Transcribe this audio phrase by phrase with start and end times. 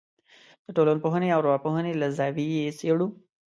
[0.65, 3.07] د ټولنپوهنې او ارواپوهنې له زاویې یې څېړو.